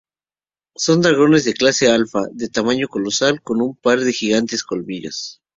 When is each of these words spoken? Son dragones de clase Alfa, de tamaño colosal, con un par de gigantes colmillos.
Son 0.75 0.99
dragones 0.99 1.45
de 1.45 1.53
clase 1.53 1.87
Alfa, 1.91 2.23
de 2.31 2.49
tamaño 2.49 2.87
colosal, 2.87 3.39
con 3.43 3.61
un 3.61 3.75
par 3.75 3.99
de 3.99 4.11
gigantes 4.13 4.63
colmillos. 4.63 5.39